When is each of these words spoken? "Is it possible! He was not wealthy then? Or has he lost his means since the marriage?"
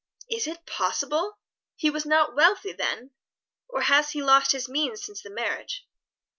"Is 0.31 0.47
it 0.47 0.65
possible! 0.65 1.37
He 1.75 1.91
was 1.91 2.07
not 2.07 2.33
wealthy 2.35 2.71
then? 2.73 3.11
Or 3.69 3.81
has 3.81 4.09
he 4.13 4.23
lost 4.23 4.51
his 4.51 4.67
means 4.67 5.03
since 5.03 5.21
the 5.21 5.29
marriage?" 5.29 5.87